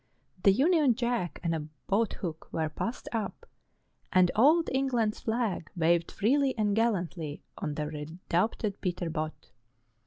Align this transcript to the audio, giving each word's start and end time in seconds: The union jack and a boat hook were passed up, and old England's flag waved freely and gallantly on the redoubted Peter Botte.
The 0.41 0.51
union 0.51 0.95
jack 0.95 1.39
and 1.43 1.53
a 1.53 1.67
boat 1.85 2.13
hook 2.13 2.47
were 2.51 2.69
passed 2.69 3.07
up, 3.11 3.45
and 4.11 4.31
old 4.35 4.67
England's 4.73 5.19
flag 5.19 5.69
waved 5.75 6.11
freely 6.11 6.57
and 6.57 6.75
gallantly 6.75 7.43
on 7.59 7.75
the 7.75 7.85
redoubted 7.85 8.81
Peter 8.81 9.11
Botte. 9.11 9.51